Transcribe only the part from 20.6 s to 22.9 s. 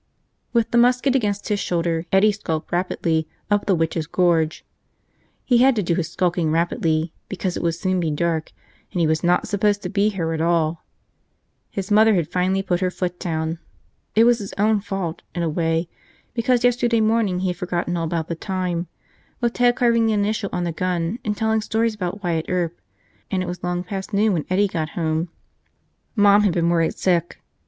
the gun and telling stories about Wyatt Earp,